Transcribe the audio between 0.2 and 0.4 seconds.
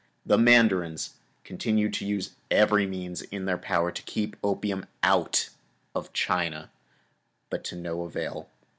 The